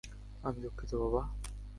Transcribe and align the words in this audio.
আমি 0.43 0.59
দুঃখিত, 0.63 0.91
বাবা! 1.01 1.21